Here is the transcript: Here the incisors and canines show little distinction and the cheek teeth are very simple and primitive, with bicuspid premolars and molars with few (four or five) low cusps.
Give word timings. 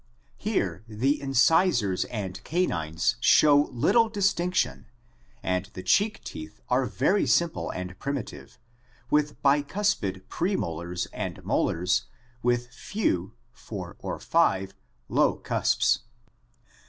Here 0.39 0.83
the 0.87 1.21
incisors 1.21 2.05
and 2.05 2.43
canines 2.43 3.17
show 3.19 3.69
little 3.71 4.09
distinction 4.09 4.87
and 5.43 5.65
the 5.73 5.83
cheek 5.83 6.23
teeth 6.23 6.59
are 6.69 6.87
very 6.87 7.27
simple 7.27 7.69
and 7.69 7.99
primitive, 7.99 8.57
with 9.11 9.39
bicuspid 9.43 10.23
premolars 10.27 11.05
and 11.13 11.45
molars 11.45 12.05
with 12.41 12.73
few 12.73 13.35
(four 13.53 13.95
or 13.99 14.17
five) 14.19 14.73
low 15.07 15.35
cusps. 15.35 15.99